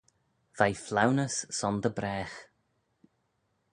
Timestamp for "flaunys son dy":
0.85-1.91